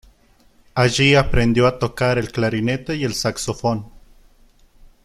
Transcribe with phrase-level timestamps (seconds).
[0.73, 3.85] Allí aprendió a tocar el clarinete y el saxofón.